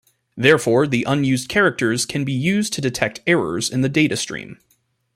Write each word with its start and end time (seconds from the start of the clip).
Therefore, 0.35 0.87
the 0.87 1.03
unused 1.07 1.47
characters 1.47 2.07
can 2.07 2.23
be 2.25 2.33
used 2.33 2.73
to 2.73 2.81
detect 2.81 3.19
errors 3.27 3.69
in 3.69 3.81
the 3.81 3.87
data 3.87 4.17
stream. 4.17 4.57